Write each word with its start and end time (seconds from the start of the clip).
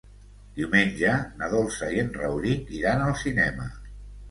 Diumenge 0.59 1.11
na 1.41 1.51
Dolça 1.51 1.91
i 1.97 2.03
en 2.05 2.11
Rauric 2.23 2.75
iran 2.81 3.07
al 3.11 3.17
cinema. 3.23 3.71